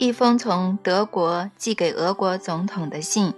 [0.00, 3.34] 一封从德国寄给俄国总统的信。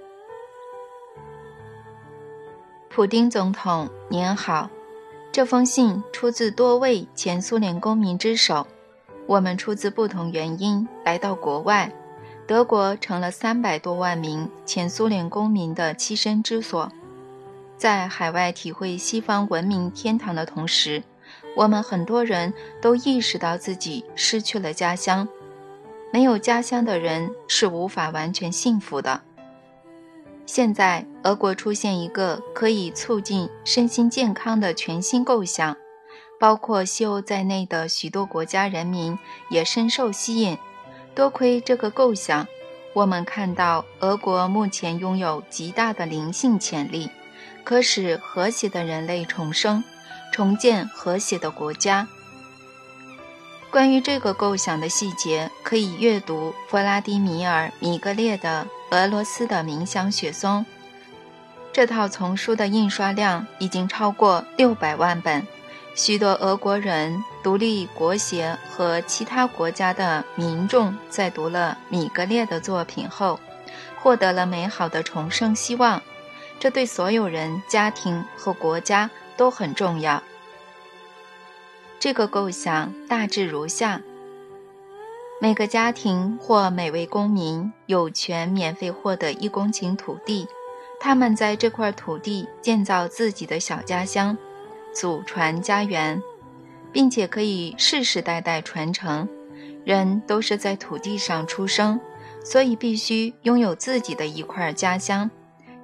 [2.89, 4.71] 普丁总统您好，
[5.33, 8.65] 这封信出自多位前苏联公民之手。
[9.27, 11.93] 我们出自不同原因来到国外，
[12.47, 16.93] 德国成了三百多万名前苏联公民的栖身之所。
[17.77, 21.03] 在海外体会西方文明天堂的同时，
[21.57, 25.27] 我们很多人都意识到自己失去了家乡。
[26.13, 29.23] 没有家乡的人是无法完全幸福的。
[30.45, 35.75] 现在，俄国出现一个可以促进身心健康的全新构想，
[36.39, 40.59] 包括西欧在内的许多国家人民也深受吸引。
[41.15, 42.47] 多亏这个构想，
[42.93, 47.09] 我们看到俄国目前拥有极大的灵性潜力，
[47.65, 49.83] 可使和谐的人类重生，
[50.31, 52.07] 重建和谐的国家。
[53.73, 60.61] 关于这个构想的细节，可以阅读弗拉迪米尔·米格列的《俄罗斯的冥想雪松》。
[61.73, 65.47] 这套丛书的印刷量已经超过六百万本，
[65.95, 73.41] 许多俄国人、独立国协和其他国家的民众在读了米格列的作品后，
[73.99, 76.03] 获得了美好的重生希望。
[76.61, 80.23] 这对所有人、家庭和国家都很重要。
[82.03, 84.03] 这个构想大致如下：
[85.41, 90.49] 每个家庭或每位公民有权免费获得一公顷土地，
[90.99, 94.37] 他们在这块土地建造自己的小家乡，
[94.93, 96.21] 祖传家园，
[96.91, 99.29] 并且可以世世代代传承。
[99.85, 102.01] 人都是在土地上出生，
[102.45, 105.31] 所以必须拥有自己的一块家乡，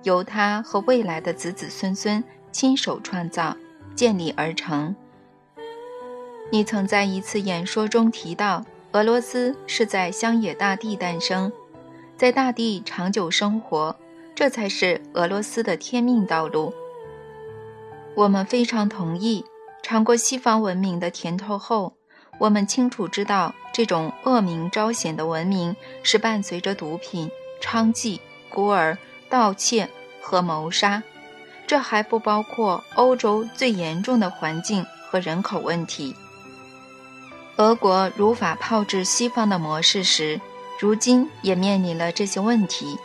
[0.03, 3.57] 由他和未来的子子孙孙亲手创造、
[3.95, 4.93] 建立而成。
[6.51, 11.53] 你曾在一次演说中提到，俄罗斯是在乡野大地诞生，
[12.17, 13.95] 在大地长久生活，
[14.35, 16.73] 这才是俄罗斯的天命道路。
[18.15, 19.45] 我们非常同意。
[19.81, 21.95] 尝过西方文明的甜头后，
[22.39, 27.31] 我们清楚知道，这种恶名昭显的文明是伴随着毒品、
[27.63, 28.99] 娼妓、孤儿、
[29.31, 29.89] 盗窃
[30.21, 31.03] 和谋杀。
[31.67, 36.15] 这还不包括欧洲最严重的环境和人口问题。
[37.59, 40.41] 俄国如法炮制西方的模式时，
[40.79, 42.97] 如今也面临了这些问题。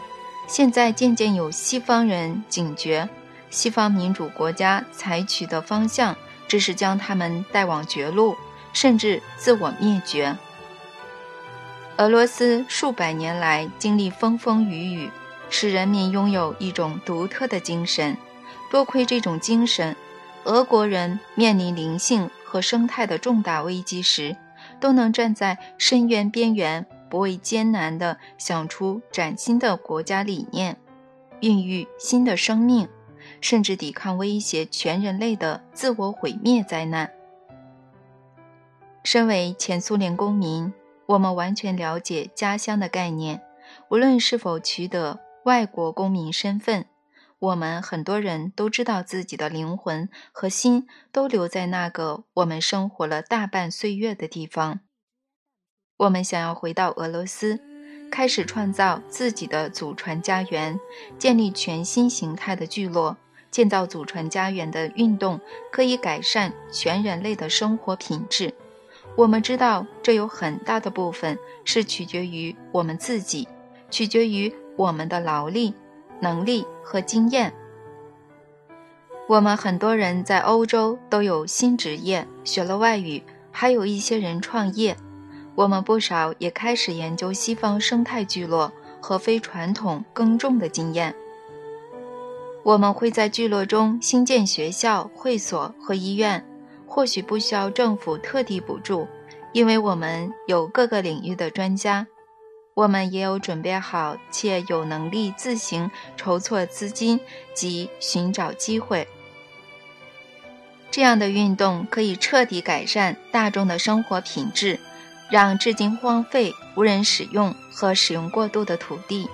[0.45, 3.09] 现在渐渐有西方人警觉，
[3.49, 6.15] 西方民主国家采取的方向
[6.47, 8.35] 只是将他们带往绝路，
[8.73, 10.37] 甚至自我灭绝。
[11.97, 15.09] 俄罗斯数百年来经历风风雨雨，
[15.49, 18.15] 使人民拥有一种独特的精神。
[18.69, 19.95] 多亏这种精神，
[20.43, 24.35] 俄国人面临灵性和生态的重大危机时。
[24.83, 30.75] 都能站在深渊边缘，不畏艰难地想出崭新的国家理念，
[31.39, 32.89] 孕育新的生命，
[33.39, 37.09] 甚至抵抗威胁全人类的自我毁灭灾难。
[39.05, 40.73] 身为前苏联公民，
[41.05, 43.41] 我们完全了解家乡的概念。
[43.87, 46.85] 无论是否取得外国公民身份，
[47.43, 54.79] 我们很多人都知道自己的灵魂和心都留在那个我们生活了大半岁月的地方。
[55.97, 57.59] 我们想要回到俄罗斯，
[58.09, 60.79] 开始创造自己的祖传家园，
[61.19, 63.17] 建立全新形态的聚落。
[63.51, 65.39] 建造祖传家园的运动
[65.71, 68.53] 可以改善全人类的生活品质。
[69.17, 73.47] 我们知道，这有很大的部分是取决于我们自己，
[73.91, 75.75] 取决于我们的劳力。
[76.23, 77.53] 能力和经验，
[79.27, 84.95] 我们很多人在欧洲都有新职业，学了外语，还有一些人创业。
[85.53, 91.13] 我们不少也开始研究西方生态聚落和非传统耕种的经验。
[92.63, 96.43] 我们会在聚落中新建学校、会所和医院，
[96.87, 99.05] 或许不需要政府特地补助，
[99.51, 102.07] 因为我们有各个领域的专家。
[102.73, 107.19] 我们也有准备好且有能力自行筹措资金
[107.53, 109.07] 及寻找机会。
[110.89, 114.79] 这样的运动可以彻底改善大众的生活品质，
[115.29, 119.27] 让至今荒废、无人使用和使用过度的土地，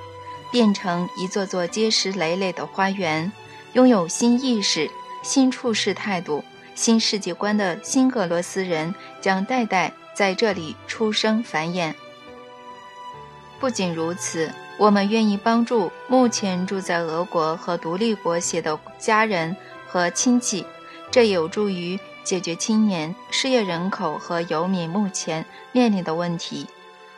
[0.51, 3.31] 变成一座座结实累累的花园。
[3.73, 4.89] 拥有新意识、
[5.21, 6.43] 新处事态度、
[6.75, 11.93] 新世界观的新俄罗斯人将代代在这里出生繁衍。
[13.59, 20.65] 不仅如此，我们愿意帮助目前住在俄国和独立国协的家人和亲戚，
[21.11, 26.67] 这有助于解决青年、失业人口和游民目前面临的问题。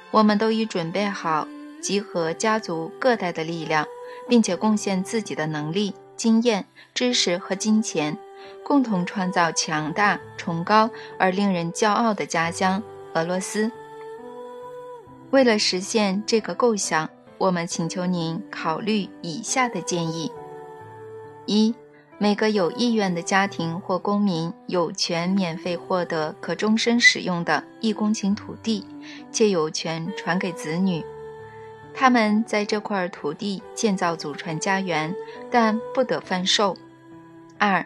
[0.09, 1.47] 我们都已准备好
[1.79, 3.85] 集合家族各代的力量，
[4.27, 6.65] 并且贡献自己的能力、经验、
[6.95, 8.17] 知识和金钱，
[8.63, 10.89] 共同创造强大、崇高
[11.19, 12.81] 而令人骄傲的家乡——
[13.13, 13.71] 俄罗斯。
[15.31, 20.29] 为了实现这个构想，我们请求您考虑以下的建议：
[21.45, 21.73] 一、
[22.17, 28.85] 每个有意愿的家庭或公民有权免费获得可终身使用的一公顷土地，
[29.31, 31.01] 且有权传给子女。
[31.93, 35.15] 他们在这块土地建造祖传家园，
[35.49, 36.75] 但不得贩售。
[37.57, 37.85] 二、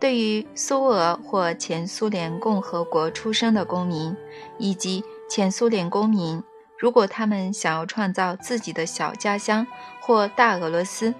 [0.00, 4.16] 对于苏俄或前苏联共和国出生的公民
[4.56, 6.42] 以及前苏联公民。
[6.78, 9.66] 如果他们想要创造自己的小家乡
[10.00, 11.12] 或大俄罗斯，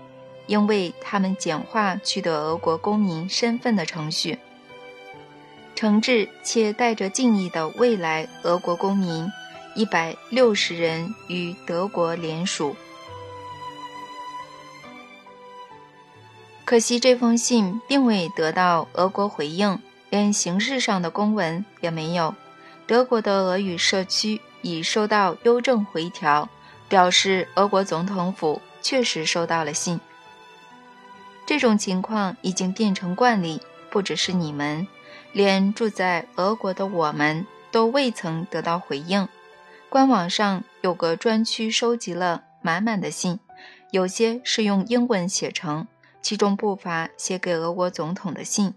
[0.47, 4.39] 应为他们简化取得俄国公民身份的程序。
[5.75, 9.29] 诚挚且带着敬意的未来俄国公民，
[9.75, 12.77] 一百六十人与德国联署。
[16.65, 19.81] 可惜这封信并未得到俄国回应，
[20.11, 22.35] 连形式上的公文也没有。
[22.87, 24.41] 德国的俄语社区。
[24.63, 26.49] 已收到邮政回条，
[26.89, 30.01] 表示俄国总统府确实收到了信。
[31.47, 33.61] 这种情况已经变成惯例，
[33.91, 34.87] 不只是你们，
[35.33, 39.27] 连住在俄国的我们都未曾得到回应。
[39.89, 43.41] 官网上有个专区，收集了满满的信，
[43.91, 45.87] 有些是用英文写成，
[46.21, 48.75] 其中不乏写给俄国总统的信。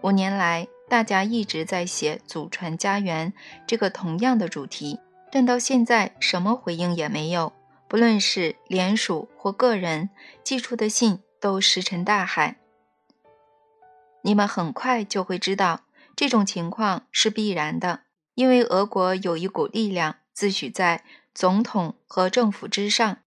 [0.00, 3.34] 五年来，大家一直在写“祖传家园”
[3.66, 4.98] 这个同样的主题。
[5.34, 7.52] 但到现在什么回应也没有，
[7.88, 10.10] 不论是联署或个人
[10.44, 12.58] 寄出的信都石沉大海。
[14.22, 15.80] 你们很快就会知道，
[16.14, 18.02] 这种情况是必然的，
[18.36, 21.02] 因为俄国有一股力量自诩在
[21.34, 23.18] 总统和政府之上，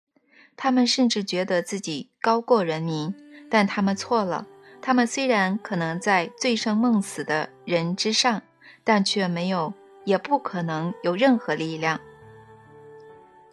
[0.55, 3.13] 他们甚至觉得自己高过人民，
[3.49, 4.47] 但他们错了。
[4.81, 8.41] 他们虽然可能在醉生梦死的人之上，
[8.85, 9.73] 但却没有。
[10.07, 11.99] 也不可能有任何力量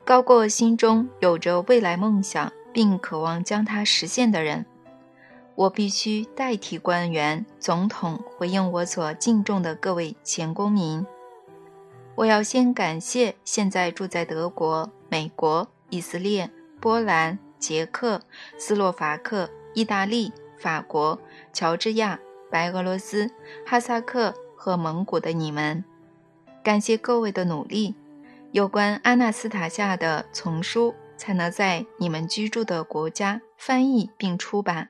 [0.05, 4.65] 高过心中有着未来梦想并渴望将它实现的人。
[5.57, 11.07] 我必须代替官员、总统回应我所敬重的各位前公民。
[12.17, 16.51] 我要先感谢现在住在德国、美国、以色列、
[16.81, 18.21] 波兰、捷克
[18.59, 21.19] 斯洛伐克、意大利、法国、
[21.53, 22.19] 乔治亚、
[22.51, 23.31] 白俄罗斯、
[23.65, 25.85] 哈萨克和蒙古的你们。
[26.65, 27.95] 感谢各位的努力，
[28.51, 34.89] 有关阿纳斯塔夏的丛书才能在你们居住的国家翻译并出版。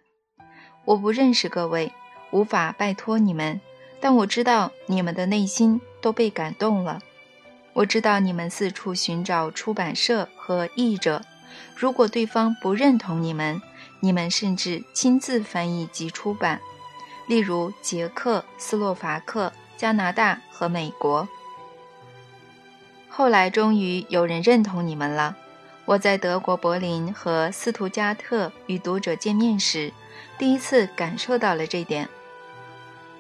[0.85, 1.93] 我不认识各位，
[2.31, 3.61] 无法拜托你们，
[3.99, 7.01] 但我知道你们的内心都被感动了。
[7.73, 11.25] 我知道你们四处寻找出版社和译者，
[11.75, 13.61] 如果对方不认同你们，
[13.99, 16.61] 你们甚至亲自翻译及出版，
[17.27, 21.27] 例如捷克斯洛伐克、加拿大和美国。
[23.17, 25.37] 后来终于有人认同你们了。
[25.85, 29.93] 我在德国柏林和斯图加特与读者见面时，
[30.37, 32.09] 第一次感受到了这点。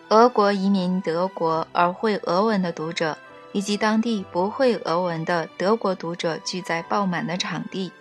[0.08, 3.17] 俄国移民德国而会俄文的读者，
[3.52, 7.92] 以及当地不会俄文的德国读者聚在爆满的场地，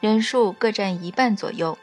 [0.00, 1.78] 人数各占一半左右。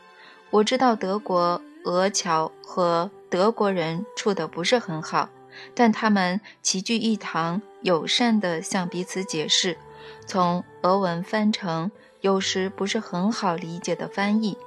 [0.49, 5.29] 我知道德国俄侨和德国人处得不是很好。
[5.73, 9.77] 但他们齐聚一堂，友善地向彼此解释，
[10.25, 14.57] 从俄文翻成有时不是很好理解的翻译。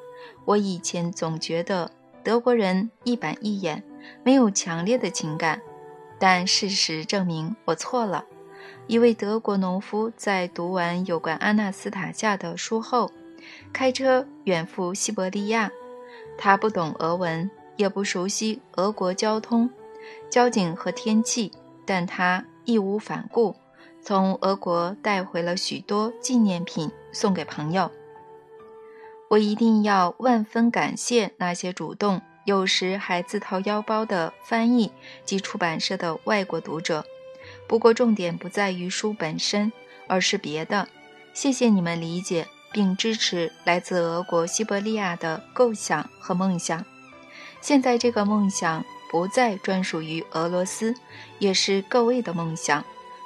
[0.45, 1.91] 我以前总觉得
[2.23, 3.83] 德国人一板一眼，
[4.23, 5.61] 没有强烈的情感，
[6.19, 8.25] 但事实证明我错了。
[8.87, 13.11] 一位德国农夫在读完有关阿纳斯塔夏的书后，
[13.73, 15.71] 开车远赴西伯利亚。
[16.39, 19.69] 他不懂俄文，也不熟悉俄国交通。
[20.31, 21.51] 交警和天气，
[21.85, 23.57] 但他义无反顾，
[24.03, 27.91] 从俄国带回了许多纪念品送给朋友。
[29.31, 34.93] 我一定要万分感谢那些主动，有时还自掏腰包的翻译
[35.25, 37.05] 及出版社的外国读者。
[37.67, 39.73] 不过重点不在于书本身，
[40.07, 40.87] 而是别的。
[41.33, 46.85] 谢谢你们理解并支持来自俄国西伯利亚的构想和梦想。
[47.61, 48.85] 现在这个梦想。
[49.17, 50.95] 不再专属于俄罗斯，
[51.39, 52.85] 也是各位的梦想。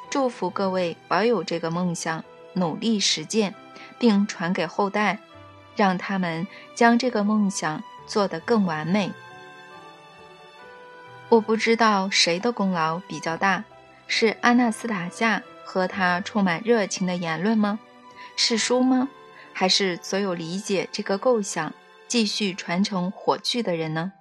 [0.08, 3.52] 祝福各位保有这个梦想，努力实践，
[3.98, 5.18] 并传给后代，
[5.74, 9.10] 让他们将这个梦想做得更完美。
[11.28, 13.64] 我不知道谁的功劳比较大，
[14.06, 17.80] 是阿纳斯塔夏和他充满热情的言论吗？
[18.36, 19.08] 是书吗？
[19.52, 21.74] 还是所有理解这个构想、
[22.06, 24.12] 继续传承火炬的人呢？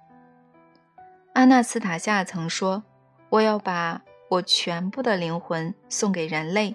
[1.32, 2.82] 阿纳斯塔夏曾说
[3.30, 6.74] ：“我要把我全部的灵魂送给人类，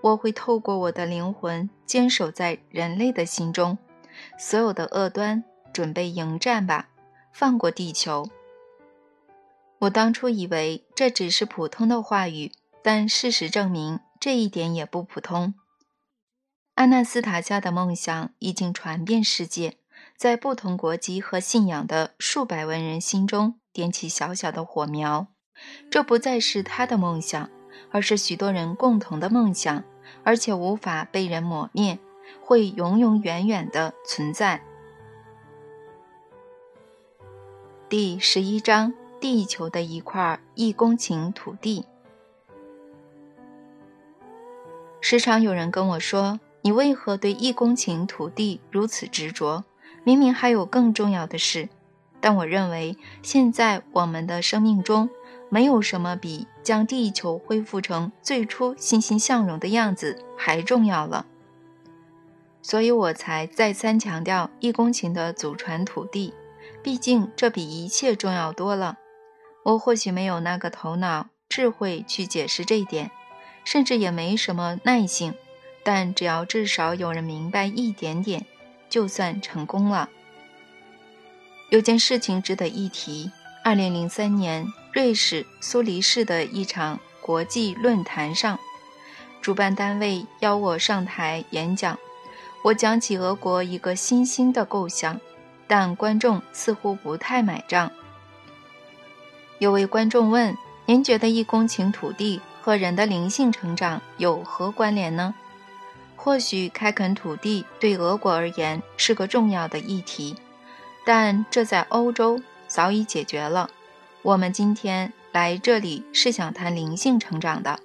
[0.00, 3.76] 我会透过我的灵魂坚守在人类的心中。
[4.38, 6.88] 所有的恶端，准备迎战吧，
[7.32, 8.28] 放过地球。”
[9.80, 15.54] 我当初以为这只是普通的话语，但事实证明这一点也不普通。
[16.76, 19.76] 阿纳斯塔夏的梦想已经传遍世界，
[20.16, 25.26] 在不同国籍和信仰的数百万人心中点起小小的火苗。
[25.90, 27.50] 这不再是他的梦想，
[27.90, 29.84] 而是许多人共同的梦想，
[30.24, 31.98] 而且无法被人抹灭，
[32.40, 34.62] 会永永远远的存在。
[37.90, 38.94] 第十一章。
[39.18, 41.86] 地球的一块一公顷土地。
[45.00, 49.64] 时常有人跟我说：“你为何对一公顷土地如此执着？
[50.04, 51.70] 明明还有更重要的事。”
[52.26, 55.08] 但我认为，现在我们的生命中
[55.48, 61.24] 没有什么比将地球恢复成最初欣欣向荣的样子还重要了。
[62.62, 66.34] 所以我才再三强调一公顷的祖传土地，
[66.82, 68.98] 毕竟这比一切重要多了。
[69.62, 73.12] 我或许没有那个头脑、智慧去解释这一点，
[73.64, 75.32] 甚至也没什么耐性。
[75.84, 78.44] 但只要至少有人明白一点点，
[78.90, 80.10] 就算成功了。
[81.68, 83.28] 有件事情值得一提：
[83.64, 88.56] 二零零三年，瑞士苏黎世的一场国际论坛上，
[89.42, 91.98] 主办单位邀我上台演讲。
[92.62, 95.20] 我讲起俄国一个新兴的构想，
[95.66, 97.90] 但观众似乎不太买账。
[99.58, 100.56] 有位观众问
[100.86, 105.34] ：“您觉得一公顷土地和人的灵性成长有何关联呢？”
[106.14, 110.36] 或许开垦土地对俄国而言是个重要的议题，
[111.06, 113.70] 但这在欧洲早已解决了。
[114.22, 117.78] 我们今天来这里是想谈灵性成长的。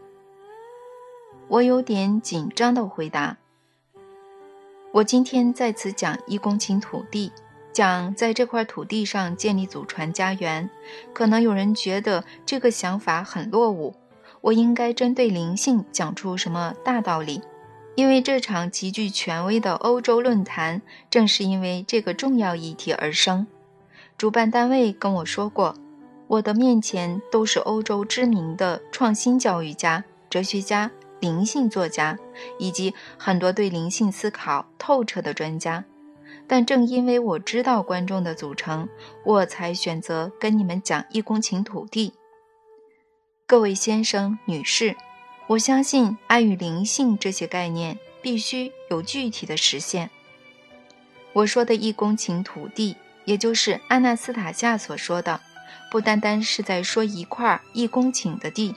[1.47, 3.37] 我有点紧张地回答
[4.91, 7.31] ：“我今天在此讲一公顷土地。”
[7.71, 10.69] 讲在这块土地上建立祖传家园，
[11.13, 13.95] 可能有人觉得这个想法很落伍。
[14.41, 17.41] 我应该针对灵性讲出什么大道理？
[17.95, 23.45] 因为这场极具权威的欧洲论坛，正是因为这个重要议题而生。
[24.17, 25.75] 主办单位跟我说过，
[26.27, 32.17] 我的面前都是欧洲知名的创新教育家、哲学家、灵性作家，
[32.57, 35.83] 以及很多对灵性思考透彻的专家。
[36.47, 38.87] 但正因为我知道观众的组成，
[39.25, 42.13] 我才选择跟你们讲一公顷土地。
[43.45, 44.95] 各位先生、女士，
[45.51, 50.09] 我相信爱与灵性这些概念必须有具体的实现。
[51.33, 55.41] 我说的一公顷土地，也就是阿纳斯塔夏所说的，
[55.91, 58.73] 不单单是在说一块一公顷的地，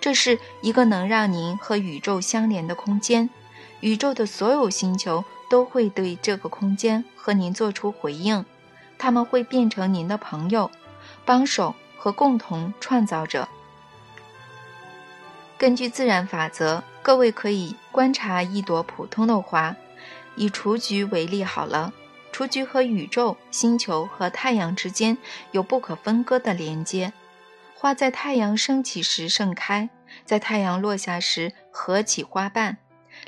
[0.00, 3.28] 这是一个能让您和宇宙相连的空间，
[3.80, 5.22] 宇宙的所有星球。
[5.50, 8.44] 都会对这个空间和您做出回应，
[8.98, 10.68] 他们会变成您的朋友、
[11.24, 13.46] 帮手和共同创造者。
[15.56, 19.76] 根据自然法则，各位可以观察一朵普通的花，
[20.36, 21.92] 以雏菊为例好了。
[22.32, 25.16] 雏菊和宇宙、星球和太阳之间
[25.52, 27.12] 有不可分割的连接。
[27.74, 29.90] 花在太阳升起时盛开，
[30.24, 32.78] 在太阳落下时合起花瓣，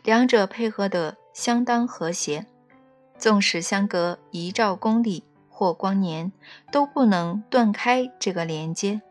[0.02, 1.16] 两者配合得。
[1.37, 2.47] 相当和谐，
[3.18, 6.33] 纵使相隔一兆公里或光年，
[6.73, 9.02] 都不能断开这个连接。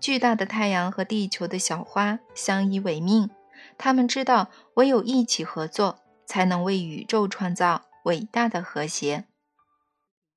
[0.00, 3.30] 巨大的太阳和地球的小花相依为命，
[3.76, 9.24] 他们知道唯有一起合作，才能为宇宙创造伟大的和谐。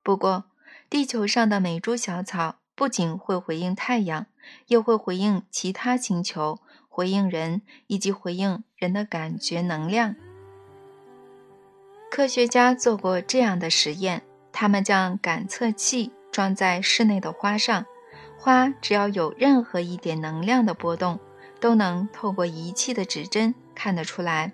[0.04, 0.46] 不过，
[0.90, 4.26] 地球上的每株小草不仅会回应太阳，
[4.68, 10.16] 也会回应其他星球，回应人，以及回应人的感觉能量。
[12.10, 17.86] 科学家做过这样的实验：他们将感测器装在室内的花上，
[18.42, 21.20] 花只要有任何一点能量的波动，
[21.60, 24.52] 都能透过仪器的指针看得出来。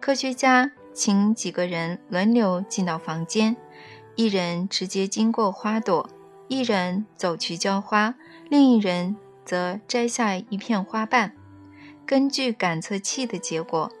[0.00, 3.54] 科学家请几个人轮流进到房间，
[4.14, 6.08] 一人直接经过花朵，
[6.48, 8.14] 一人走去浇花，
[8.48, 9.14] 另一人
[9.44, 11.34] 则摘下一片花瓣。
[12.06, 13.92] 根据感测器的结果。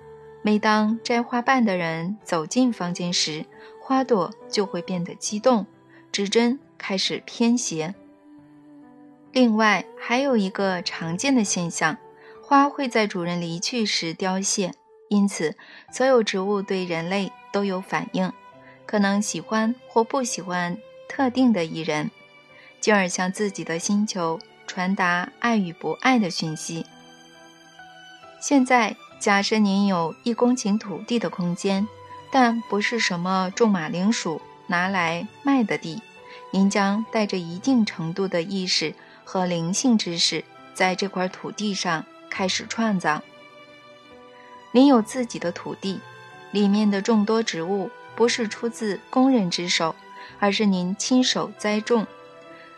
[0.44, 3.44] 每当摘花瓣的人走进房间时，
[3.80, 5.66] 花朵就会变得激动，
[6.10, 7.94] 指针开始偏斜。
[9.32, 11.96] 另外，还有一个常见的现象：
[12.42, 14.74] 花会在主人离去时凋谢，
[15.08, 15.56] 因此
[15.90, 18.30] 所有植物对人类都有反应，
[18.84, 20.76] 可能喜欢或不喜欢
[21.08, 22.10] 特定的一人，
[22.78, 26.84] 进而向自己的星球传达爱与不爱的讯息。
[28.38, 31.88] 现在，假设您有一公顷土地的空间，
[32.30, 36.02] 但不是什么种马铃薯拿来卖的地，
[36.50, 38.94] 您将带着一定程度的意识
[39.32, 43.22] 和灵性知识，在这块土地上开始创造。
[44.72, 46.00] 您有自己的土地，
[46.50, 49.94] 里面的众多植物不是出自工人之手，
[50.38, 52.06] 而是您亲手栽种。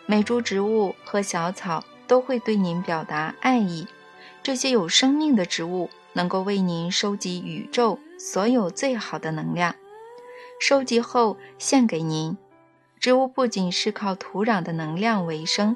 [0.05, 3.85] 每株植物和小草都会对您表达爱意。
[4.41, 9.75] 这些有生命的植物能够为您收集宇宙所有最好的能量，
[10.61, 12.37] 收集后献给您。
[13.01, 15.75] 植物不仅是靠土壤的能量为生，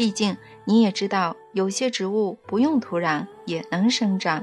[0.00, 4.42] 毕竟你也知道，有些植物不用土壤也能生长。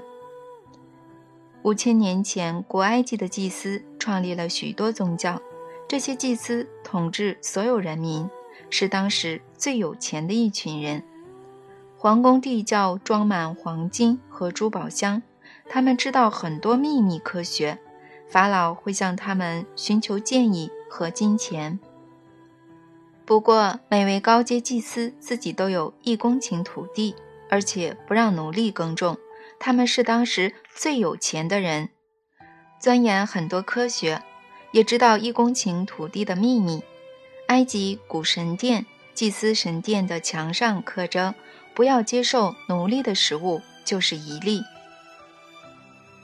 [1.64, 5.42] 五千年前，古埃及的祭司创立了许多宗教。
[5.88, 8.30] 这些祭司统治所有人民，
[8.70, 11.04] 是当时最有钱的一群人。
[11.98, 15.24] 皇宫地窖装满黄金和珠宝箱，
[15.68, 17.80] 他们知道很多秘密科学。
[18.30, 21.80] 法老会向他们寻求建议和金钱。
[23.28, 27.14] 不过，每位高阶祭司自己都有一公顷土地，
[27.50, 29.18] 而且不让奴隶耕种。
[29.60, 31.90] 他们是当时最有钱的人，
[32.80, 34.24] 钻研很多科学，
[34.72, 36.82] 也知道一公顷土地的秘密。
[37.48, 41.36] 埃及古神殿、祭司神殿的墙上刻着
[41.76, 44.64] “不要接受奴隶的食物”，就是一例。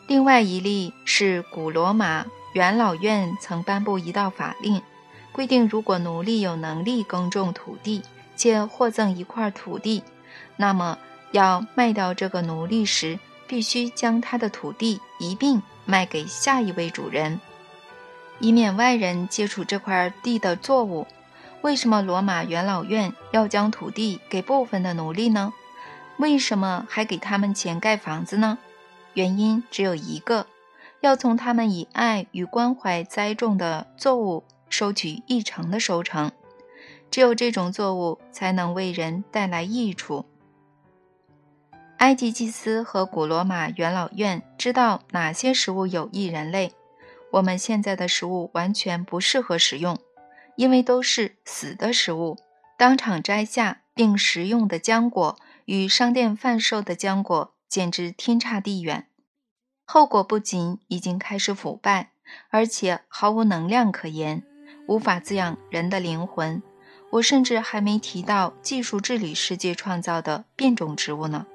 [0.08, 4.82] 另外一例是古罗马元老院曾颁布一道法令，
[5.34, 8.02] 规定如果奴隶有能力耕种土地，
[8.38, 10.02] 且获赠一块土地，
[10.56, 10.98] 那么。
[11.34, 17.40] 要卖掉这个奴隶时，必须将他的土地一并卖给下一位主人，
[18.38, 21.08] 以免外人接触这块地的作物。
[21.64, 25.52] 为什么罗马元老院要将土地给部分的奴隶呢？
[26.18, 28.60] 为什么还给他们钱盖房子呢？
[29.16, 30.46] 原因只有一个：
[31.02, 36.32] 要从他们以爱与关怀栽种的作物收取一成的收成。
[37.12, 40.26] 只有这种作物才能为人带来益处。
[41.98, 46.74] 埃及祭司和古罗马元老院知道哪些食物有益人类。
[47.34, 50.00] 我们现在的食物完全不适合食用，
[50.56, 52.40] 因为都是死的食物。
[52.76, 59.06] 当场摘下并食用的浆果，与商店贩售的浆果简直天差地远。
[59.86, 62.12] 后果不仅已经开始腐败，
[62.50, 64.44] 而且毫无能量可言，
[64.88, 66.62] 无法滋养人的灵魂。
[67.10, 71.46] 我甚至还没提到技术治理世界创造的变种植物呢。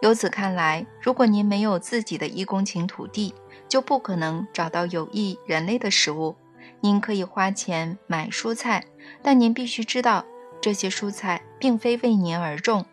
[0.00, 3.34] 由此看来，如果您没有自己的一公顷土地，
[3.68, 6.36] 就不可能找到有益人类的食物。
[6.80, 8.84] 您可以花钱买蔬菜，
[9.22, 10.24] 但您必须知道，
[10.60, 12.84] 这些蔬菜并非为您而种，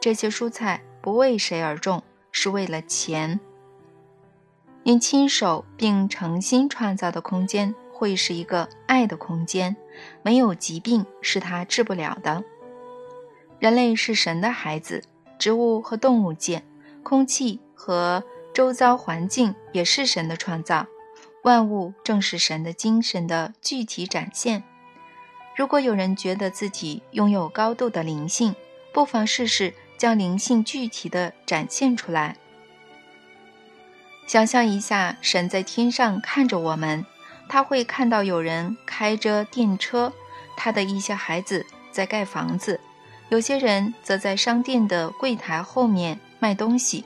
[0.00, 3.40] 这些蔬菜不为谁而种，是为了钱。
[4.82, 9.76] 您亲手并诚心创造的空间，会是一个爱的空间。
[10.22, 12.42] 没有疾病是他治不了的。
[13.58, 15.04] 人类是神的孩子。
[15.38, 16.62] 植物和动物界，
[17.02, 20.86] 空气和周遭环境也是神的创造，
[21.44, 24.62] 万物正是神的精神的具体展现。
[25.56, 28.54] 如果有人觉得自己拥有高度的灵性，
[28.92, 32.36] 不妨试试将灵性具体的展现出来。
[34.26, 37.06] 想象一下，神在天上看着我们，
[37.50, 40.12] 他会看到有人开着电车，
[40.56, 42.78] 他的一些孩子在盖房子。
[43.28, 47.04] 有些人则在商店的柜台后面卖东西，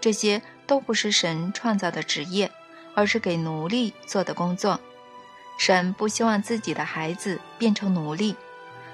[0.00, 2.50] 这些都不是神创造的职业，
[2.94, 4.80] 而是给奴隶做的工作。
[5.58, 8.34] 神不希望自己的孩子变成奴隶，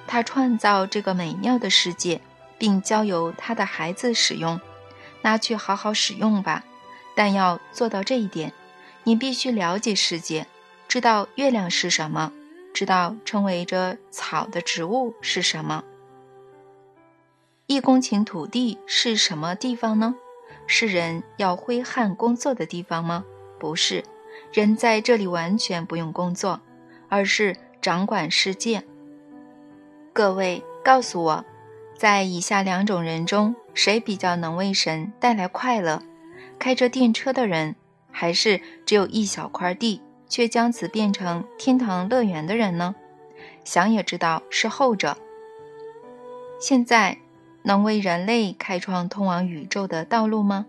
[0.09, 2.21] 他创造这个美妙的世界，
[2.59, 4.61] 并交由他的孩子使用，
[5.23, 6.65] 拿去好好使用吧。
[7.15, 8.53] 但要做到这一点，
[9.05, 10.47] 你必须了解世界，
[10.89, 12.33] 知道月亮是什么，
[12.73, 15.85] 知道称为着草的植物是什么。
[17.67, 20.15] 一公顷土地是什么地方呢？
[20.67, 23.27] 是人要挥汗工作的地方吗？
[23.59, 24.03] 不是，
[24.51, 26.59] 人在这里完全不用工作，
[27.11, 28.83] 而是掌管世界。
[30.15, 31.45] 各位，告诉我，
[31.95, 36.03] 在以下两种人中，谁比较能为神带来快乐？
[36.59, 37.77] 开着电车的人，
[38.11, 42.95] 还是只有一小块地却将此变成天堂乐园的人呢？
[43.65, 45.17] 想也知道是后者。
[46.61, 47.19] 现在。
[47.65, 50.65] 能为人类开创通往宇宙的道路吗？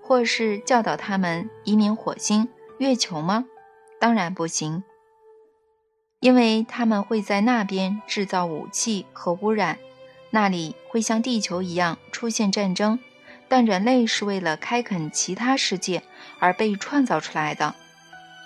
[0.00, 3.44] 或是教导他们移民火星、月球吗？
[3.98, 4.82] 当然不行，
[6.20, 9.78] 因为他们会在那边制造武器和污染，
[10.30, 12.98] 那里会像地球一样出现战争。
[13.46, 16.02] 但人类是为了开垦其他世界
[16.38, 17.74] 而被创造出来的，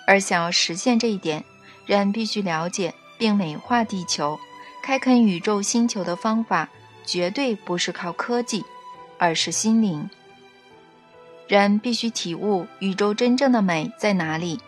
[0.05, 1.43] 而想要实现这一点，
[1.85, 4.39] 人必须了解并美化地球。
[4.81, 6.69] 开垦宇宙星球的方法
[7.05, 8.63] 绝对不是靠科技，
[9.17, 10.09] 而是心灵。
[11.47, 14.59] 人必须体悟宇宙真正的美在哪里。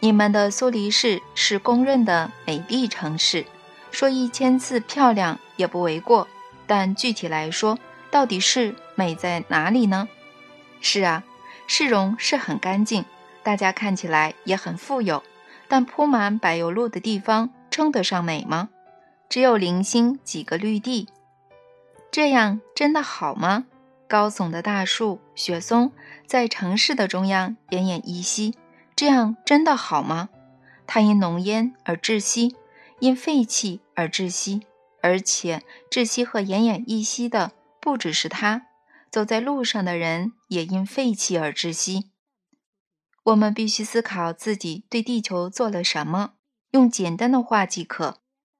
[0.00, 3.44] 你们的苏黎世是公认的美丽城市，
[3.90, 6.26] 说一千次漂亮也不为过。
[6.66, 7.78] 但具体来说，
[8.10, 10.08] 到底是美在哪里呢？
[10.80, 11.24] 是啊，
[11.66, 13.04] 市容是很干净，
[13.42, 15.22] 大家看起来也很富有。
[15.68, 18.70] 但铺满柏油路的地方称得上美吗？
[19.28, 21.08] 只有零星几个绿地，
[22.10, 23.66] 这样真的好吗？
[24.08, 25.92] 高耸的大树、雪松
[26.26, 28.56] 在城市的中央奄奄一息，
[28.96, 30.30] 这样真的好吗？
[30.88, 32.56] 它因浓烟而窒息，
[32.98, 34.62] 因废气而窒息，
[35.00, 38.66] 而且窒息和奄奄一息的不只是它，
[39.08, 42.09] 走在路上的人也因废气而窒息。
[43.24, 46.32] 我们必须思考自己对地球做了什么，
[46.70, 48.16] 用简单的话即可。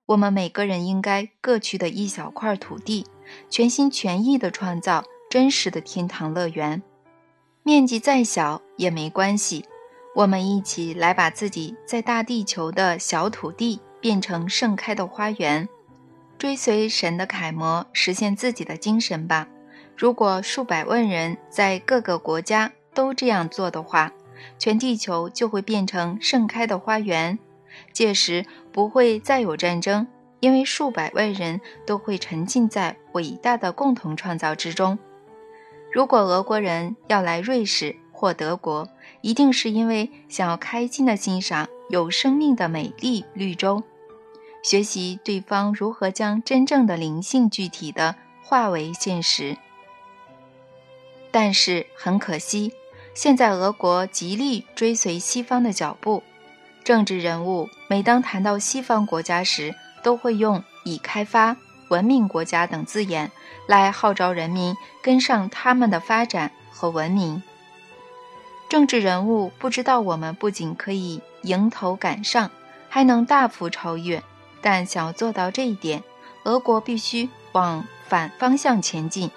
[0.07, 3.07] 我们每个人应该各取的一小块土地，
[3.49, 6.83] 全心全意地创造真实的天堂乐园。
[7.63, 9.65] 面积再小也没关系，
[10.17, 15.69] 我们一起来把自己在大地球的小土地变成盛开的花园，
[16.37, 19.49] 追随神的楷模，实现自己的精神吧。
[19.97, 24.13] 如果数百万人在各个国家都这样做的话，
[24.59, 27.39] 全地球就会变成盛开的花园。
[27.93, 30.07] 届时不会再有战争，
[30.41, 34.99] 因为数百万人都会沉浸在伟大的共同创造之中。
[35.93, 38.89] 如果俄国人要来瑞士或德国，
[39.23, 43.83] 一定是因为想要开心地欣赏有生命的美丽绿洲，
[44.63, 49.57] 学习对方如何将真正的灵性具体的化为现实。
[51.31, 52.73] 但是很可惜，
[53.23, 56.23] 现在俄国极力追随西方的脚步。
[56.83, 61.55] 政治人物每当谈到西方国家时，都会用“已开发
[61.91, 63.31] ”“文明国家”等字眼
[63.67, 67.43] 来号召人民跟上他们的发展和文明。
[68.71, 72.51] 政治人物不知道，我们不仅可以迎头赶上，
[72.89, 74.23] 还能大幅超越。
[74.63, 76.03] 但想要做到这一点，
[76.45, 79.31] 俄国必须往反方向前进。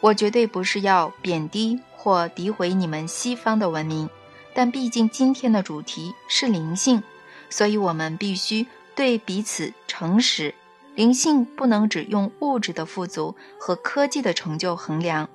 [0.00, 4.10] 我绝对不是要贬低或诋毁你们西方的文明。
[4.52, 7.02] 但毕竟今天的主题是灵性，
[7.48, 10.54] 所以我们必须对彼此诚实。
[10.94, 15.28] 灵性不能只用物质的富足和科技的成就衡量。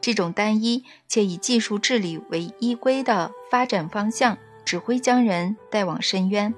[0.00, 6.52] 这种单一且以技术治理为依归的发展方向，只会将人带往深渊。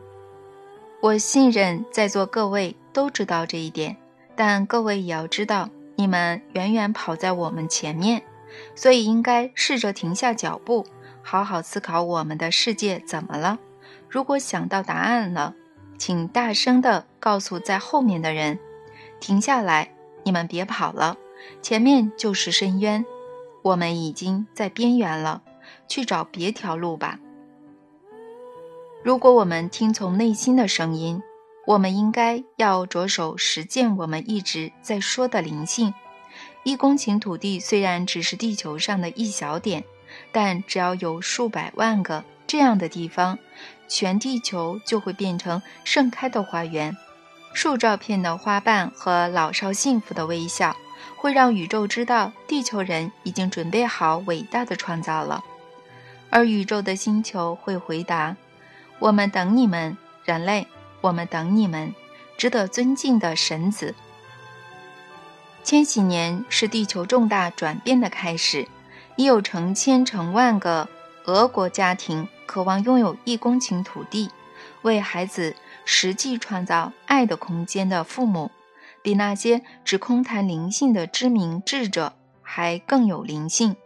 [1.03, 3.97] 我信任在座各位都知道这一点，
[4.35, 8.23] 但各位也要知道，你们远远跑在我们前面，
[8.75, 10.87] 所以应该试着停下脚步。
[11.23, 13.59] 好好思考我们的世界怎么了？
[14.09, 15.55] 如果想到答案了，
[15.99, 18.59] 请大声地告诉在后面的人
[19.21, 21.19] ：“停下来，你们别跑了，
[21.61, 23.05] 前面就是深渊，
[23.63, 25.43] 我们已经在边缘了，
[25.87, 27.19] 去找别条路吧。”
[29.05, 31.23] 如果我们听从内心的声音，
[31.67, 35.93] 我们应该要着手实践我们一直在说的灵性。
[36.63, 39.85] 一公顷土地虽然只是地球上的一小点。
[40.33, 43.39] 但只要有数百万个这样的地方，
[43.89, 46.97] 全地球就会变成盛开的花园。
[47.53, 50.75] 数照片的花瓣和老少幸福的微笑，
[51.17, 55.45] 会让宇宙知道地球人已经准备好伟大的创造了。
[56.31, 58.35] 而宇宙的星球会回答
[58.99, 60.67] ：“我们等你们，人类，
[61.03, 61.95] 我们等你们，
[62.39, 63.95] 值得尊敬的神子。”
[65.69, 68.67] 千禧年是地球重大转变的开始。
[69.17, 70.89] 已有成千成万个
[71.27, 74.31] 俄国家庭渴望拥有一公顷土地，
[74.81, 75.55] 为孩子
[75.85, 78.51] 实际创造爱的空间的父母，
[79.03, 83.77] 比那些只空谈灵性的知名智者还更有灵性。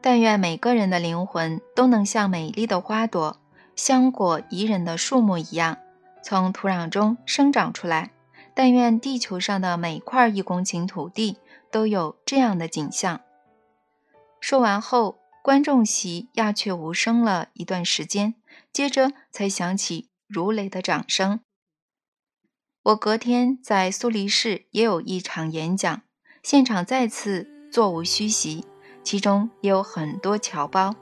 [0.00, 3.36] 但愿每个人的灵魂都能像美丽的花朵、
[3.76, 5.76] 香果宜人的树木一样，
[6.22, 8.13] 从土壤中生长出来。
[8.54, 11.38] 但愿地球上的每块一公顷土地
[11.70, 13.20] 都有这样的景象。
[14.40, 18.34] 说完后，观众席鸦雀无声了一段时间，
[18.72, 21.40] 接着才响起如雷的掌声。
[22.84, 26.02] 我隔天在苏黎世也有一场演讲，
[26.42, 28.66] 现场再次座无虚席，
[29.02, 30.94] 其中也有很多侨胞。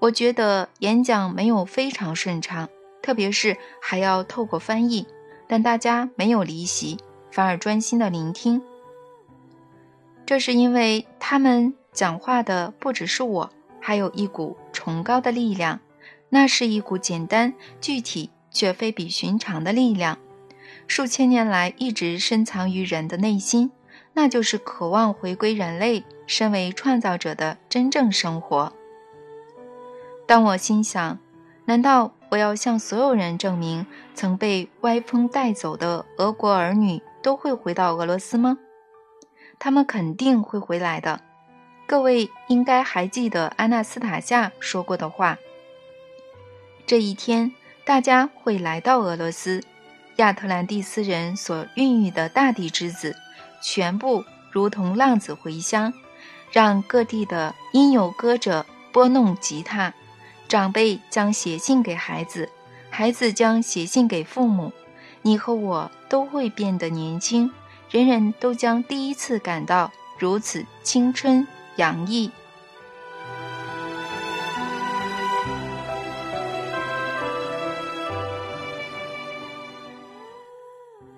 [0.00, 2.68] 我觉得演讲没有非常顺畅，
[3.02, 5.06] 特别是还要透过翻译，
[5.48, 6.98] 但大家没有离席，
[7.32, 8.62] 反而专心的聆听。
[10.26, 15.80] 这是因为他们讲话的不只是我，还有一股崇高的力量，
[16.28, 20.18] 那是一股简单具体却非比寻常的力量，
[20.86, 23.70] 数千年来一直深藏于人的内心，
[24.12, 28.70] 那就是渴望回归人类身为创造者的真正生活。
[30.26, 31.18] 当我心想，
[31.64, 38.58] 难道我要向所有人证明曾被歪风带走的俄国儿女都会回到俄罗斯吗？
[39.58, 41.20] 他们肯定会回来的。
[41.86, 45.38] 各位应该还记得安娜斯塔夏说过的话：
[46.86, 47.52] 这一天，
[47.84, 49.64] 大家会来到俄罗斯，
[50.16, 53.16] 亚特兰蒂斯人所孕育的大地之子，
[53.62, 55.94] 全部如同浪子回乡，
[56.52, 59.94] 让各地的音游歌者拨弄吉他，
[60.48, 62.48] 长辈将写信给孩子，
[62.88, 64.72] 孩子将写信给父母，
[65.20, 67.52] 你和我都会变得年轻。
[67.90, 72.30] 人人都将第一次感到如此青春洋溢。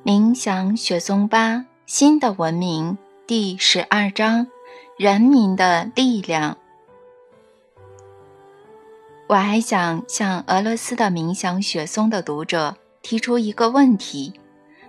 [0.05, 4.49] 冥想雪松巴新的文明第十二章：
[4.97, 6.57] 人民的力量。
[9.31, 14.33] 我还想向俄罗斯的冥想雪松的读者提出一个问题。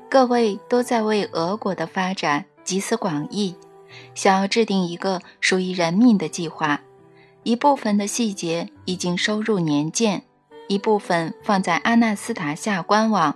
[0.09, 3.53] 各位都在为俄国的发展集思广益，
[4.15, 6.81] 想要制定一个属于人民的计划。
[7.43, 10.23] 一部分的细节已经收入年鉴，
[10.67, 13.35] 一部分放在阿纳斯塔夏官网。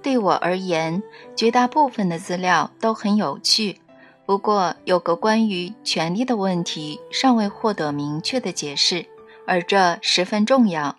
[0.00, 1.02] 对我而言，
[1.36, 3.82] 绝大部分的资料都很有趣。
[4.24, 9.04] 不过，有个关于权力的问题尚未获得明确的解释，
[9.46, 10.96] 而这十分重要。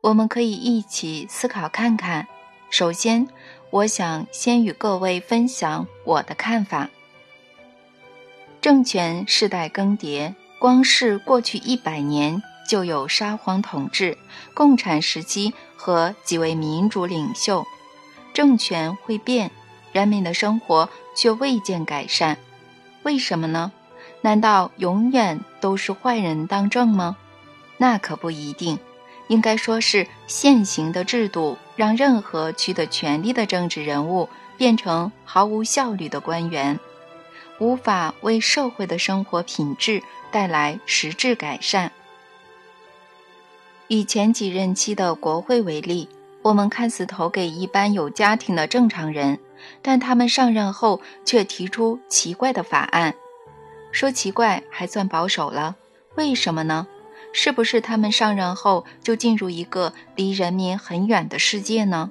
[0.00, 2.28] 我们可以一起思考看看。
[2.70, 3.28] 首先，
[3.70, 6.90] 我想先与各位分享我的看法。
[8.60, 14.18] 政权世代更迭，光是过去一百年就有沙皇统治、
[14.54, 17.64] 共产时期和几位民主领袖。
[18.34, 19.50] 政权会变，
[19.92, 22.36] 人民的生活却未见改善。
[23.04, 23.72] 为什么呢？
[24.26, 27.16] 难道永远都是坏人当政吗？
[27.76, 28.76] 那可不一定。
[29.28, 36.76] 应该说是现行的制度，让任何取得权力的政治人物变成毫无效率的官员，
[37.60, 41.92] 无法为社会的生活品质带来实质改善。
[43.86, 46.08] 以前几任期的国会为例，
[46.42, 49.38] 我们看似投给一般有家庭的正常人，
[49.82, 53.14] 但他们上任后却提出奇怪的法案。
[53.92, 55.76] 说奇怪还算保守了，
[56.16, 56.86] 为什么呢？
[57.32, 62.10] 是不是他们上任后就进入一个离人民很远的世界呢？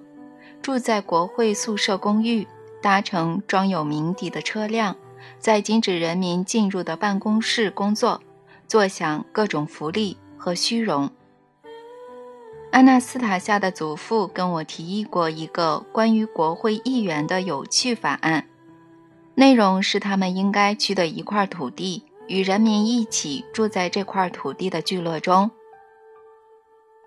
[0.61, 2.47] 住在国会宿舍公寓，
[2.81, 4.95] 搭乘装有鸣笛的车辆，
[5.39, 8.21] 在禁止人民进入的办公室工作，
[8.67, 11.09] 坐享各种福利和虚荣。
[12.71, 18.47] 安娜斯塔夏的祖父跟我提议过一个关于国会议员的有趣法案，
[19.35, 22.03] 内容是他们应该取得一块土地。
[22.27, 25.51] 与人民一起住在这块土地的聚落中。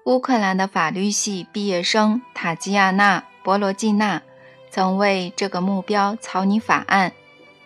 [0.04, 4.22] 乌克兰的法律系毕业生塔吉亚娜·博罗季娜
[4.70, 7.12] 曾为这个目标草拟法案，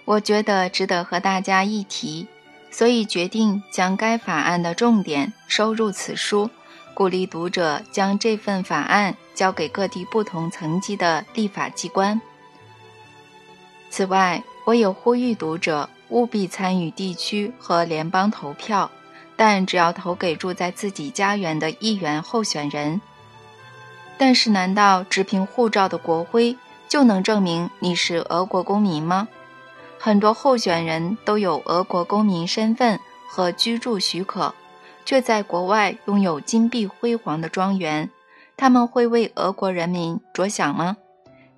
[0.06, 2.26] 我觉得值得和大家一提，
[2.70, 6.48] 所以决定将该法案的重点收入此书，
[6.94, 12.18] 鼓励读者将这份法案交给各地不同层级的立法机关。
[13.90, 15.88] 此外，我也呼吁读者。
[16.12, 18.90] 务必参与地区和联邦投票，
[19.34, 23.00] 但只要投给住在自己家园的议员候选人。
[24.18, 26.54] 但是，难道只凭护照的国徽
[26.86, 29.26] 就能证明你是俄国公民吗？
[29.98, 34.54] 很多候选人都有俄国公民身份和居住许可，
[35.06, 38.10] 却在国外拥有金碧辉煌的庄园。
[38.54, 40.98] 他们会为俄国人民着想吗？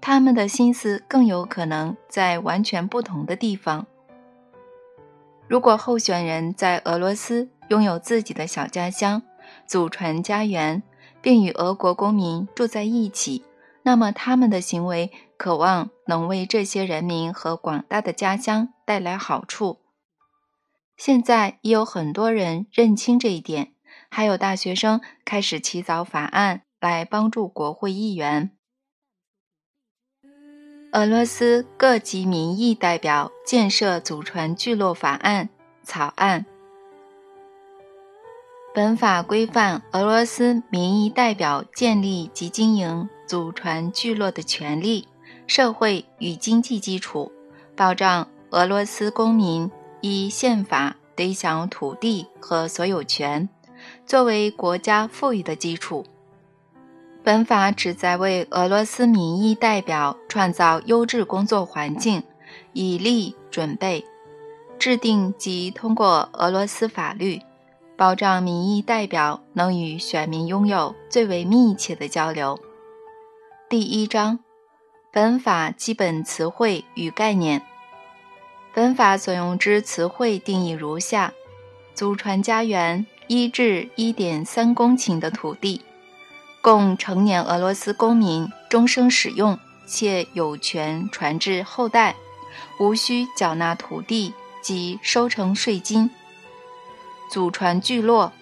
[0.06, 3.86] 他们的心思更有可能在完全不同的地方。
[5.48, 9.22] 如果候选人在俄罗斯拥有自己的小家乡、
[9.66, 10.82] 祖传家园，
[11.22, 13.46] 并与俄国公民住在一起，
[13.84, 19.78] 那么他们的行为渴望能为这些人民和广大的家乡带来好处。
[20.98, 23.72] 现在已有很多人认清这一点，
[24.10, 28.50] 还有大学生开始起草法案来帮助国会议员。
[30.94, 35.48] 俄罗斯各级民意代表建设祖传聚落法案
[35.82, 36.46] 草案。
[38.72, 45.08] 本法规范俄罗斯民意代表建立及经营祖传聚落的权利、
[45.48, 47.32] 社会与经济基础，
[47.74, 49.68] 保障俄罗斯公民
[50.00, 53.48] 依宪法得享土地和所有权，
[54.06, 56.06] 作为国家富裕的基础。
[57.24, 62.22] 本法旨在为俄罗斯民意代表创造优质工作环境，
[62.74, 64.04] 以利准备、
[64.78, 67.40] 制定及通过俄罗斯法律，
[67.96, 72.60] 保障民意代表能与选民拥有最为密切的交流。
[73.70, 74.40] 第一章，
[75.10, 77.62] 本法基本词汇与概念。
[78.74, 81.32] 本法所用之词汇定义如下：
[81.94, 85.80] 祖传家园一至一点三公顷的土地。
[86.64, 92.16] 供成年俄罗斯公民终生使用，且有权传至后代，
[92.80, 96.10] 无需缴纳土地及收成税金。
[97.30, 98.32] 祖传聚落，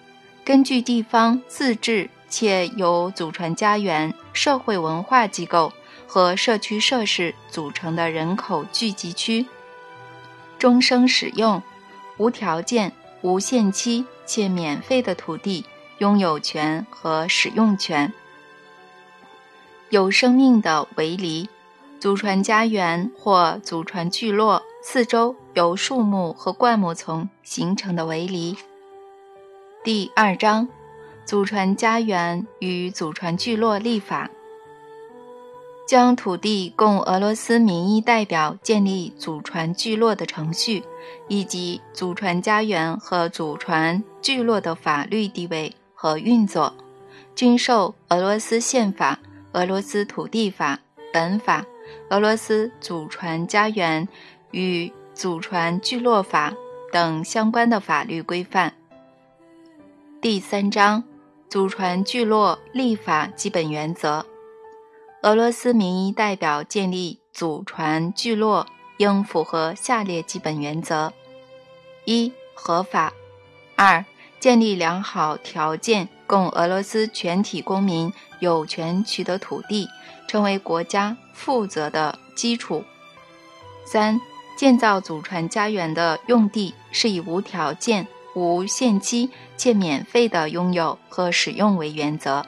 [0.45, 5.73] 根据地方自治且由祖传家园、社会文化机构
[6.07, 9.45] 和社区设施组成的人口聚集区，
[10.57, 11.61] 终生使用，
[12.15, 15.65] 无条件、无限期且免费的土地。
[16.03, 18.11] 拥有权和使用权。
[19.89, 21.47] 有生命的围篱，
[21.97, 28.57] 祖传家园或祖传聚落四周由树木和灌木丛形成的围篱。
[29.81, 30.67] 第二章，
[31.23, 34.29] 祖传家园与祖传聚落立法，
[35.87, 40.83] 将土地供俄罗斯民意代表建立祖传聚落的程序，
[41.29, 45.73] 以及祖传家园和祖传聚落的法律地位。
[46.03, 46.75] 和运作，
[47.33, 49.17] 均受俄罗斯宪法、
[49.53, 50.77] 俄罗斯土地法、
[51.13, 51.65] 本法、
[52.09, 54.05] 俄罗斯祖传家园
[54.51, 56.53] 与祖传聚落法
[56.91, 58.73] 等相关的法律规范。
[60.19, 61.05] 第三章，
[61.47, 64.25] 祖传聚落立法基本原则。
[65.21, 71.13] 俄罗斯民意代表建立祖传聚落应符合下列基本原则：
[72.03, 73.13] 一、合法；
[73.77, 74.03] 二、
[74.43, 79.87] 建立良好条件，供俄罗斯全体公民有权取得土地，
[80.27, 82.83] 成为国家负责的基础。
[83.85, 84.19] 三、
[84.57, 92.45] 建造祖传家园的用地是以无条件、无限期且免费的拥有和使用为原则。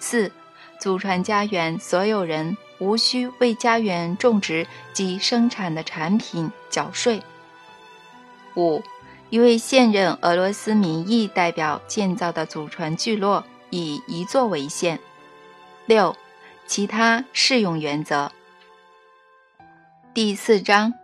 [0.00, 0.32] 四、
[0.80, 7.22] 祖传家园所有人无需为家园种植及生产的产品缴税。
[8.56, 8.82] 五。
[9.30, 14.98] 一位现任俄罗斯民意代表建造的祖传聚落以一座为限。
[15.86, 16.16] 六、
[16.66, 18.32] 其他适用原则。
[20.12, 20.94] 第四章，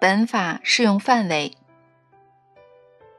[0.00, 1.52] 本法适用范围。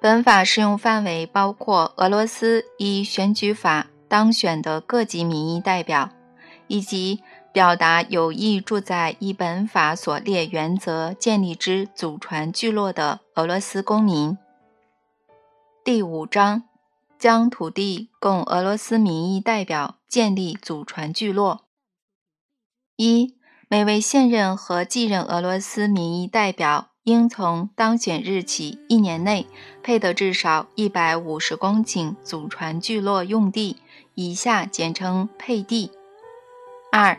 [0.01, 6.09] 本法适用范围包括俄罗斯以选举法当选的各级民意代表，
[6.67, 14.37] 以及表达有意住在依本法所列原则建立之祖传聚落的俄罗斯公民。
[15.87, 16.63] 第五章，
[17.17, 21.61] 将土地供俄罗斯民意代表建立祖传聚落。
[22.97, 23.37] 一、
[23.69, 29.47] 每位现任和继任俄罗斯民意代表应从当选日起一年内
[29.81, 33.77] 配得至少一百五十公顷祖传聚落用地
[34.13, 35.93] （以下简称配地）。
[36.91, 37.17] 二、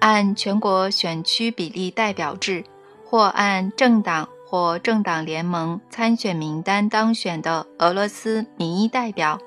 [0.00, 2.64] 按全国选区比例代表制，
[3.04, 4.28] 或按政党。
[4.50, 9.38] 或政党联盟参选名单当选的俄罗斯民意代表，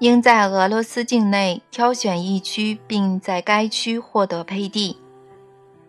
[0.00, 4.98] 应在俄罗斯境内挑选一区，并在该区获得配地。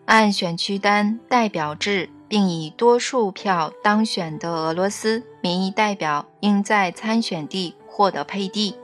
[0.04, 8.76] 按选区单代表制，并以多数票当选的俄罗斯民意代表，应在参选地获得配地。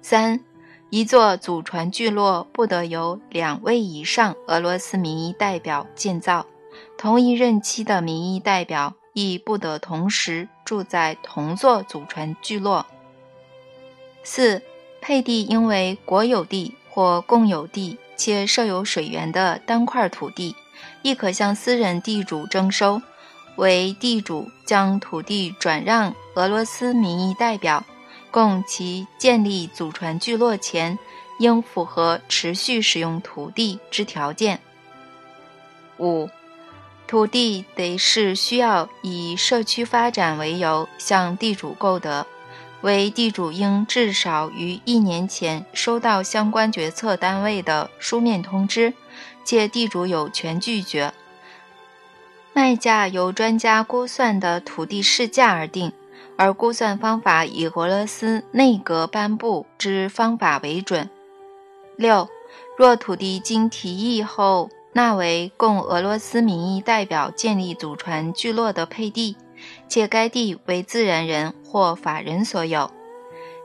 [0.00, 0.40] 三，
[0.88, 6.46] 一座祖传聚落不得由两位以上俄罗斯民意代表建造。
[7.02, 12.86] 同一任期的民意代表亦不得同时住在同座祖传聚落。
[14.22, 14.62] 四、
[15.00, 20.54] 配地应为国有地或共有地，且设有水源的单块土地，
[21.02, 23.02] 亦可向私人地主征收。
[23.56, 27.84] 为地主将土地转让俄罗斯民意代表，
[28.30, 30.96] 供其建立祖传聚落前，
[31.40, 34.60] 应符合持续使用土地之条件。
[35.98, 36.30] 五。
[37.12, 42.26] 土地得是需要以社区发展为由向地主购得，
[42.80, 48.94] 为地主应至少于一年前收到相关决策单位的书面通知，
[49.44, 51.12] 且地主有权拒绝。
[52.54, 55.92] 卖价由专家估算的土地市价而定，
[56.38, 61.10] 而估算方法以俄罗斯内阁颁布之方法为准。
[61.96, 62.30] 六，
[62.78, 69.36] 若土地经提议后纳为供俄罗斯民意代表建立祖传聚落的配地，
[69.88, 72.90] 且该地为自然人或法人所有，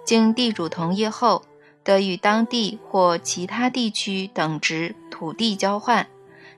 [0.05, 1.43] 经地主同意后，
[1.83, 6.07] 得与当地或其他地区等值土地交换。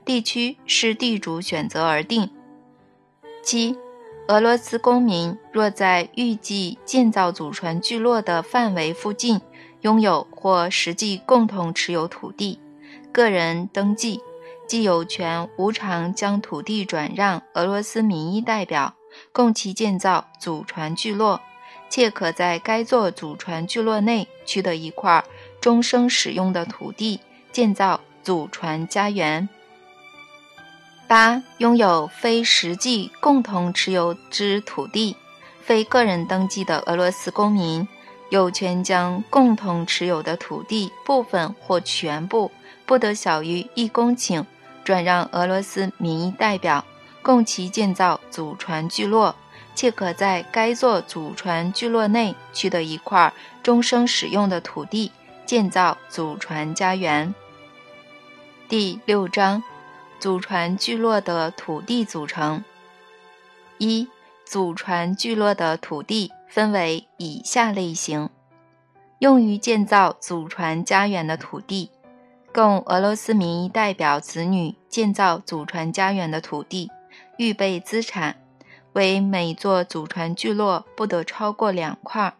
[0.04, 2.30] 地区是地主选择而定。
[3.42, 3.76] 七，
[4.28, 9.40] 俄罗斯公民若在预计建造祖传聚落的范围附近
[9.80, 12.60] 拥有或实际共同持有土地，
[13.12, 14.20] 个人登记，
[14.70, 18.94] 即有权无偿将土地转让俄罗斯民意代表，
[19.32, 21.40] 供其建造祖传聚落，
[21.88, 25.24] 且可在该座祖传聚落内取得一块
[25.60, 27.18] 终生使用的土地，
[27.50, 29.48] 建造祖传家园。
[31.08, 35.16] 八、拥有非实际共同持有之土地，
[35.60, 37.88] 非个人登记的俄罗斯公民，
[38.28, 42.52] 有权将共同持有的土地部分或全部
[42.86, 44.44] （不得小于一公顷）
[44.90, 46.84] 转让俄罗斯民意代表，
[47.22, 49.36] 供其建造祖传聚落，
[49.72, 53.32] 且可在该座祖传聚落内取得一块
[53.62, 55.12] 终生使用的土地，
[55.46, 57.32] 建造祖传家园。
[58.68, 59.62] 第六章。
[60.18, 62.62] 祖传聚落的土地组成：
[63.78, 64.06] 一、
[64.44, 68.28] 祖传聚落的土地分为以下类型：
[69.20, 71.90] 用于建造祖传家园的土地，
[72.52, 76.90] 供俄罗斯民意代表子女建造祖传家园的土地，
[77.38, 78.42] 预备资产
[78.94, 82.34] 为每座祖传聚落不得超过两块。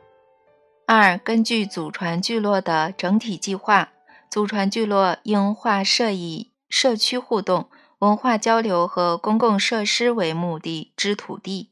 [0.86, 3.90] 二、根据祖传聚落的整体计划，
[4.28, 7.68] 祖传聚落应划设以社区互动、
[8.00, 11.70] 文化交流和公共设施为目的之土地，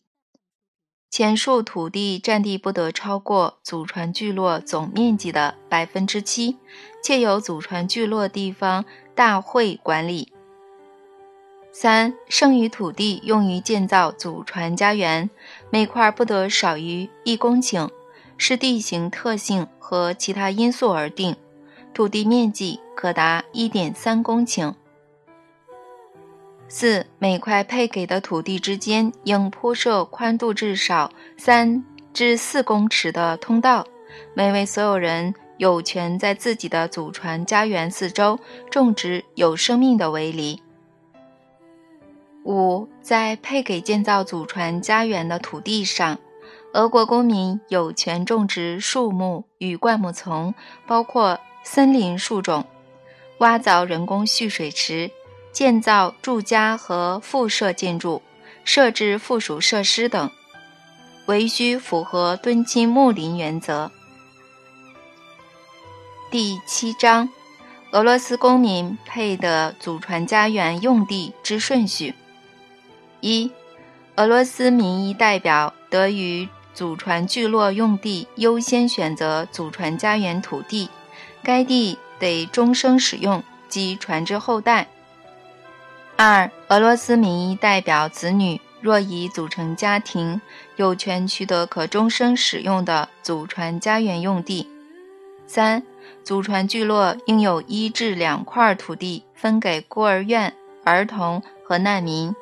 [1.11, 6.59] 前述土地占地不得超过祖传聚落总面积的百分之七，
[7.03, 8.85] 且由祖传聚落地方
[9.15, 10.31] 大会管理。
[11.73, 15.31] 三、剩余土地用于建造祖传家园，
[15.71, 17.89] 每块不得少于一公顷，
[18.37, 21.35] 视地形特性和其他因素而定，
[21.95, 24.75] 土地面积可达一点三公顷。
[26.69, 33.87] 四、每块配给的土地之间应铺设宽度至少三至四公尺的通道，
[34.35, 38.39] 每位所有人有权在自己的祖传家园四周
[38.71, 40.63] 种植有生命的围篱。
[42.45, 46.19] 五、在配给建造祖传家园的土地上，
[46.75, 50.55] 俄国公民有权种植树木与灌木丛，
[50.87, 52.65] 包括森林树种，
[53.39, 55.11] 挖凿人工蓄水池。
[55.53, 58.23] 建造住家和附设建筑，
[58.65, 60.31] 设置附属设施等，
[61.27, 63.91] 唯需符合敦亲睦邻原则。
[66.31, 67.29] 第七章，
[67.91, 72.15] 俄罗斯公民配的祖传家园用地之顺序：
[73.21, 73.51] 一、
[74.17, 80.91] 俄罗斯民意代表得于祖传聚落用地优先选择祖传家园土地，
[81.43, 84.87] 该地得终生使用及传至后代。
[86.21, 90.41] 二、俄罗斯民意代表子女若已组成家庭，
[90.75, 94.69] 有权取得可终生使用的祖传家园用地。
[95.47, 95.81] 三、
[96.25, 100.53] 祖传聚落应有一至两块土地分给孤儿院、
[100.83, 102.35] 儿童和难民。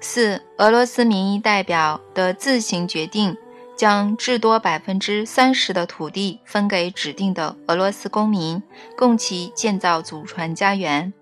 [0.00, 3.36] 四、俄罗斯民意代表得自行决定
[3.76, 8.62] 将至多百分之三十的土地分给指定的俄罗斯公民，
[8.96, 11.12] 供其建造祖传家园。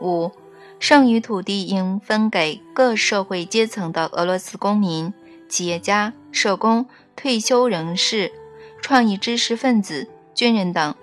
[0.00, 0.30] 五、
[0.78, 5.12] 剩余土地应分给各社会阶层的俄罗斯公民、
[5.48, 8.32] 企业家、社工、退休人士、
[8.80, 10.94] 创意知识分子、军人等。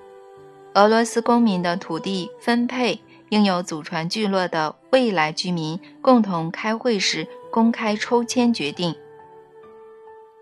[0.76, 8.96] 俄罗斯公民的土地分配应由祖传聚落的未来居民共同开会时公开抽签决定。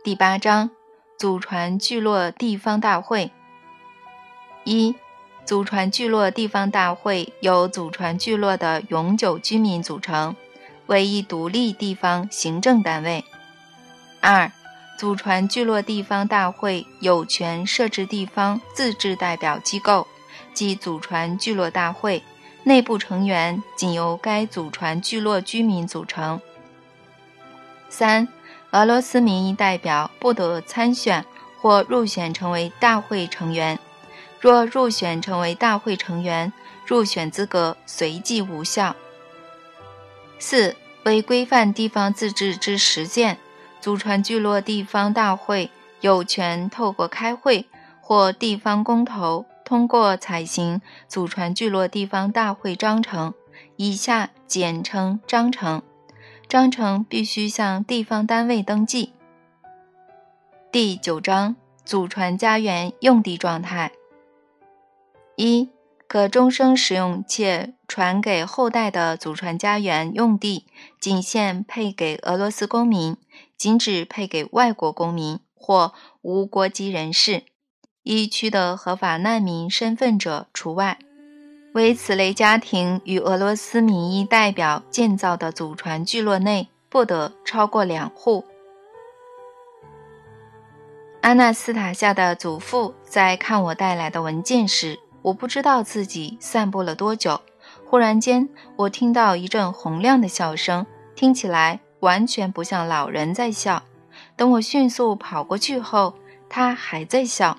[0.04, 0.72] 第八章：
[1.18, 3.32] 祖传聚落地方大会。
[4.64, 4.95] 一。
[5.52, 10.34] 祖传聚落地方大会由祖传聚落的永久居民组成，
[10.86, 13.26] 为一独立地方行政单位。
[14.22, 14.49] 二、
[14.97, 20.08] 祖传聚落地方大会有权设置地方自治代表机构，
[20.54, 22.24] 即祖传聚落大会
[22.64, 26.39] 内部成员仅由该祖传聚落居民组成。
[27.89, 28.26] 三、
[28.70, 31.26] 俄罗斯民意代表不得参选
[31.60, 33.78] 或入选成为大会成员。
[34.42, 36.52] 若入选成为大会成员，
[36.86, 38.96] 入选资格随即无效。
[40.39, 43.38] 四、为规范地方自治之实践，
[43.80, 45.70] 祖传聚落地方大会
[46.00, 47.68] 有权透过开会
[48.02, 53.36] 或地方公投，通过采行祖传聚落地方大会章程
[53.78, 55.84] （以下简称章程）。
[56.50, 59.14] 章程必须向地方单位登记。
[60.72, 63.92] 第九章祖传家园用地状态：
[65.42, 65.72] 一、
[66.08, 70.68] 可终生使用且传给后代的祖传家园用地，
[71.00, 73.18] 仅限配给俄罗斯公民，
[73.58, 77.46] 禁止配给外国公民或无国籍人士，
[78.04, 81.00] 一取得合法难民身份者除外。
[81.74, 88.46] 为此类家庭与俄罗斯民意代表建造的祖传聚落内不得超过两户。
[91.22, 97.42] 阿纳斯塔夏的祖父在看我带来的文件时，我不知道自己散步了多久。
[97.86, 103.84] 忽然间，我听到一阵洪亮的笑声，听起来完全不像老人在笑。
[104.36, 106.16] 等我迅速跑过去后，
[106.50, 107.58] 他还在笑。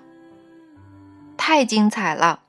[1.37, 2.41] 太精彩了！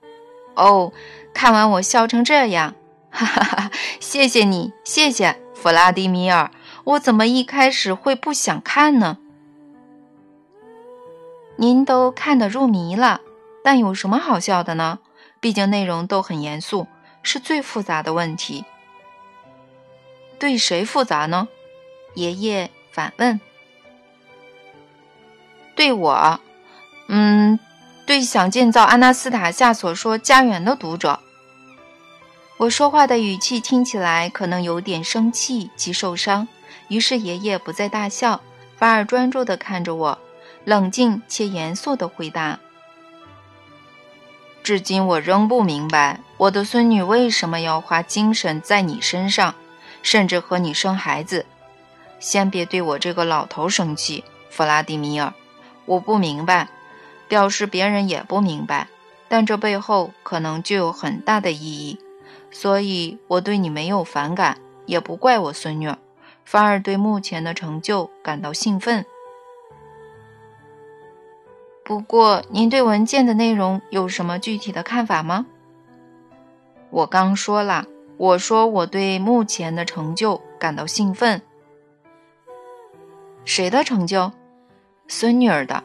[0.55, 0.91] 哦。
[1.36, 2.76] 看完我笑成这样，
[3.09, 3.72] 哈哈哈！
[3.99, 6.51] 谢谢你，谢谢弗拉迪米尔。
[6.84, 9.18] 我怎么一开始会不想看呢？
[11.55, 13.22] 您都看得入迷了，
[13.64, 14.99] 但有什么好笑的呢？
[15.39, 16.88] 毕竟内容都很严肃，
[17.24, 18.66] 是最复杂的问题。
[20.38, 21.47] 对谁复杂呢？
[22.16, 23.39] 爷爷反问。
[25.76, 26.39] 对我，
[27.07, 27.59] 嗯。
[28.05, 31.22] 对想建造阿纳斯塔夏所说家园的读者，
[32.57, 36.45] 我说话的语气听起来可能有点生气及受伤。
[36.89, 38.41] 于是爷爷不再大笑，
[38.76, 40.20] 反而专注地看着我，
[40.66, 42.59] 冷静且严肃地回答
[44.64, 49.53] ：“至今我仍不明白，我的孙女为什么要花精神在你身上，
[50.01, 51.45] 甚至和你生孩子。
[52.20, 55.34] 先别对我这个老头生气，弗拉迪米尔，
[55.86, 56.70] 我不明白。”
[57.28, 58.88] 表示别人也不明白，
[59.28, 61.99] 但这背后可能就有很大的意义，
[62.51, 65.91] 所以我对你没有反感，也不怪我孙女，
[66.45, 69.03] 反而对目前的成就感到兴奋。
[71.84, 75.45] 不过，您对文件的内容有什么具体的看法吗？
[76.89, 77.86] 我刚说了，
[78.17, 81.41] 我说我对目前的成就感到兴奋。
[83.43, 84.31] 谁的成就？
[85.09, 85.84] 孙女儿的。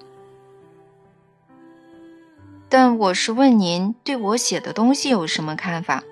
[2.68, 6.04] 但我是问您对我写的东西有什么看法？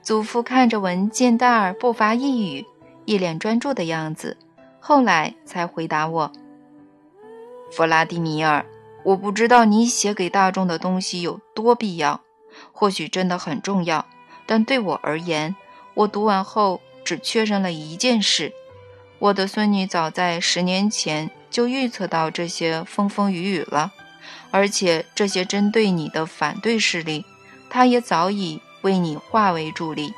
[0.00, 2.64] 祖父看着文件袋儿不发一语，
[3.04, 4.38] 一脸专注的样子，
[4.80, 6.32] 后来才回答我
[7.70, 8.64] ：“弗拉迪米尔，
[9.04, 12.20] 我不知道你写给大众的东西有多必要，
[12.72, 14.06] 或许真的很重要，
[14.46, 15.54] 但对我而言，
[15.94, 18.52] 我读完后只确认了一件事：
[19.18, 23.92] 我的孙女早在十年前就预测到这些风风雨雨了。”
[24.50, 27.26] 而且这些针对你的反对势力，
[27.68, 30.14] 他也早已为你化为助力。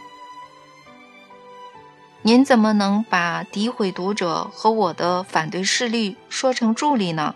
[2.23, 7.35] 您怎么能把诋毁读者和我的反对势力说成助力呢？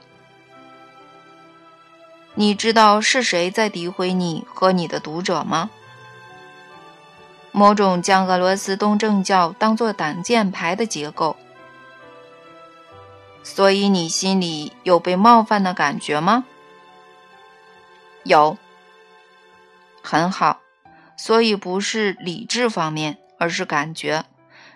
[2.35, 5.71] 你知道是谁在诋毁你和你的读者吗？
[7.51, 11.37] 某种将俄罗斯东正教当作挡箭牌的结构。
[13.43, 16.45] 所以你心里有被冒犯的感觉吗？
[18.25, 18.59] 有，
[20.03, 20.61] 很好，
[21.17, 24.25] 所以不是理智方面，而是感觉。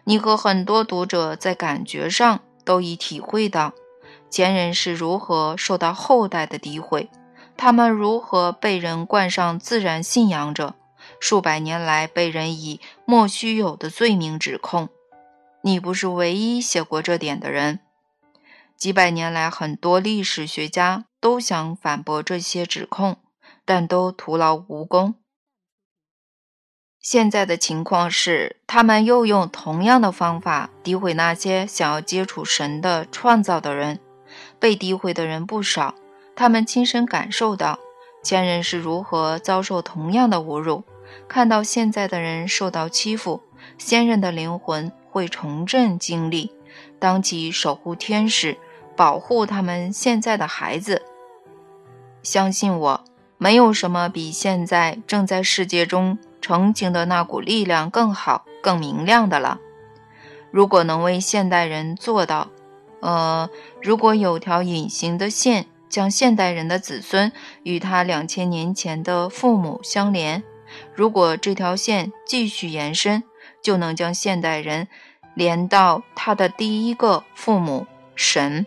[0.09, 3.75] 你和很多读者在感觉上都已体会到，
[4.31, 7.11] 前人是如何受到后代的诋毁，
[7.59, 10.77] 他们如何被人冠上自然信仰者，
[11.21, 14.89] 数百年来被人以莫须有的罪名指控。
[15.61, 17.81] 你不是唯一写过这点的人，
[18.79, 23.19] 几百年来，很多历史学家都想反驳这些指控。
[23.67, 25.17] 但都徒劳无功。
[27.01, 34.01] 现在的情况是，他们又用同样的方法诋毁那些想要接触神的创造的人。
[34.59, 35.95] 被诋毁的人不少，
[36.35, 37.79] 他们亲身感受到
[38.23, 40.83] 前人是如何遭受同样的侮辱，
[41.29, 43.43] 看到现在的人受到欺负，
[43.79, 46.53] 先人的灵魂会重振精力，
[46.99, 48.59] 当起守护天使，
[48.97, 51.03] 保护他们现在的孩子。
[52.23, 53.05] 相信我。
[53.41, 59.61] 没有什么比现在正在世界中成型的那股力量更好、更明亮的了。
[60.51, 62.49] 如果能为现代人做到，
[63.01, 63.51] 呃，
[63.83, 67.33] 如果有条隐形的线将现代人的子孙
[67.63, 70.43] 与他两千年前的父母相连，
[70.95, 73.23] 如果这条线继续延伸，
[73.63, 74.89] 就能将现代人
[75.35, 78.67] 连到他的第一个父母神。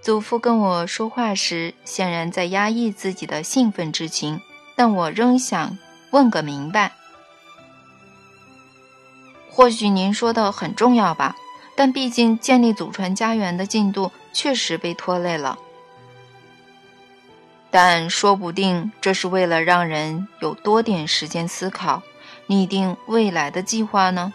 [0.00, 4.40] 祖父跟我说话时，显然在压抑自己的兴奋之情，
[4.80, 5.76] 但我仍想
[6.10, 6.92] 问个明白。
[9.50, 11.36] 或许您说的很重要吧，
[11.76, 15.58] 但毕竟建立祖传家园的进度确实被拖累了。
[17.70, 22.02] 但说不定这是为了让人有多点时间思考、
[22.46, 24.32] 拟定未来的计划呢？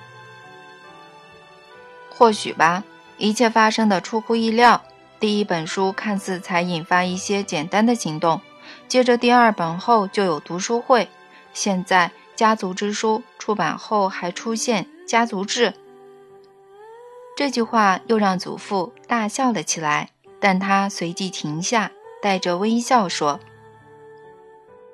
[2.11, 2.83] 或许吧。
[3.17, 4.83] 一切发生的出乎意料。
[5.19, 8.41] 第一本书看似才引发一些简单的行动，
[8.87, 11.09] 接着第二本后就有读书会，
[11.53, 15.73] 现在家族之书出版后还出现家族志。
[17.35, 20.09] 这句话又让祖父大笑了起来，
[20.39, 21.91] 但他随即停下。
[22.21, 23.39] 带着微笑说：“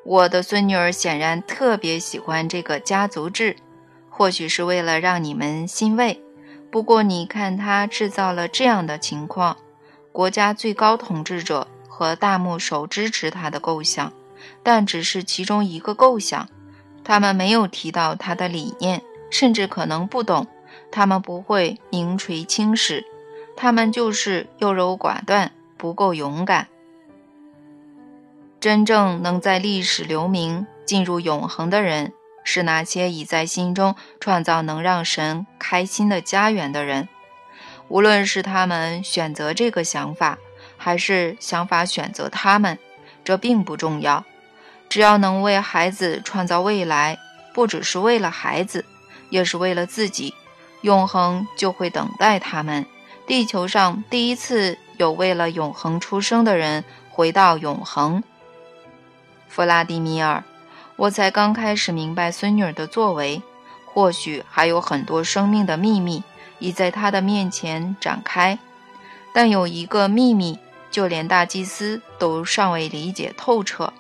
[0.04, 3.56] 我的孙女儿显然特别喜欢这个家族制，
[4.10, 6.22] 或许是为了让你们欣慰。
[6.70, 9.56] 不过你看，他制造了这样的情况：
[10.12, 11.66] 国家最高统治者
[12.02, 14.12] 和大牧首支持他的构想，
[14.64, 16.50] 但只是其中一个构想。
[17.04, 20.48] 他们没有提到他的理念，甚至可能不懂。
[20.92, 23.06] 他们不会名垂青史，
[23.56, 26.68] 他们就是优柔寡断，不够勇敢。”
[28.60, 37.08] 真正能在历史留名、进入永恒的人，是那些已在心中创造能让神开心的家园的人。
[37.90, 40.40] 无论是他们选择这个想法，
[40.84, 42.80] 还是想法选择他们，
[43.24, 44.26] 这并不重要。
[44.90, 47.20] 只要能为孩子创造未来，
[47.54, 48.84] 不只是为了孩子，
[49.30, 50.34] 也是为了自己，
[50.82, 52.84] 永恒就会等待他们。
[53.28, 58.24] 地球上第一次有为了永恒出生的人回到永恒。
[59.48, 60.44] 弗拉迪米尔，
[60.96, 63.44] 我才刚开始明白孙女儿的作为，
[63.86, 66.24] 或许还有很多生命的秘密
[66.58, 68.58] 已在她的面前展开，
[69.32, 70.58] 但有一个秘密，
[70.92, 73.92] 就连大祭司都尚未理解透彻。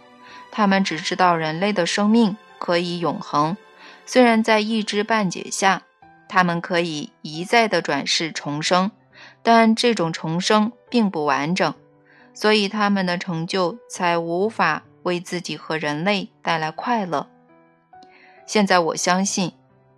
[0.51, 3.57] 他们只知道人类的生命可以永恒，
[4.05, 5.81] 虽然在一知半解下，
[6.29, 8.91] 他们可以一再的转世重生，
[9.41, 11.73] 但这种重生并不完整，
[12.33, 14.83] 所以他们的成就才无法。
[15.03, 17.27] 为自己和人类带来快乐。
[18.45, 19.53] 现在我相信，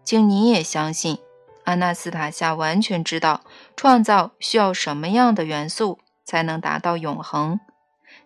[0.05, 1.17] 请你也相信，
[1.65, 3.41] 阿纳斯塔夏完全知道
[3.75, 7.59] 创造需要什么样的元素才能达到永恒。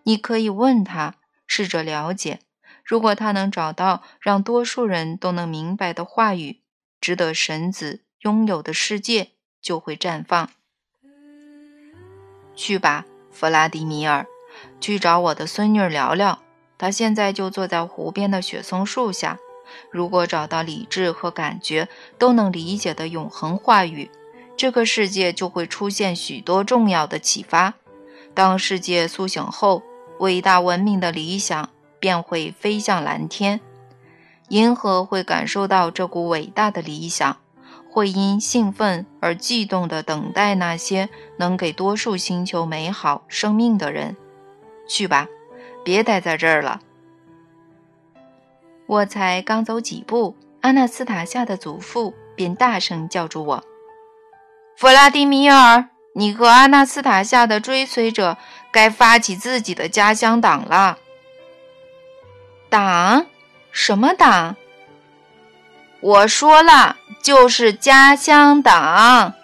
[0.02, 1.14] 你可以问他，
[1.46, 2.40] 试着了解。
[2.84, 6.60] 如果他能找到让多数人都能明白的话语，
[7.00, 10.50] 值得神子拥有的世界就会绽放。
[12.54, 14.26] 去吧，弗拉迪米尔，
[14.80, 16.40] 去找我的孙女聊聊。
[16.78, 19.38] 她现在就坐在湖边的雪松树下。
[19.90, 24.10] 如果找到理智和感觉都能理解的永恒话语，
[24.56, 27.74] 这个世界就会出现许多重要的启发。
[28.34, 29.82] 当世界苏醒后，
[30.18, 31.68] 伟大文明的理想
[31.98, 33.60] 便会飞向蓝天。
[34.48, 37.36] 银河会感受到这股伟大的理想，
[37.90, 41.08] 会因兴奋而悸动地等待那些
[41.38, 44.16] 能给多数星球美好生命的人。
[44.88, 45.26] 去吧。
[45.84, 46.82] 别待在这儿了！
[48.86, 53.64] 我才刚走几步，阿纳斯塔夏的祖父便大声叫住我
[54.76, 55.88] ：“弗拉迪米尔，
[56.18, 58.36] 你和阿纳斯塔夏的追随者
[58.72, 60.98] 该发起自己的家乡党了。”
[62.68, 63.26] 党？
[63.70, 64.56] 什么党？
[66.00, 69.34] 我说了，就是家乡党。